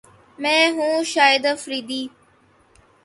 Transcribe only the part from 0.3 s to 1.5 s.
میں ہوں شاہد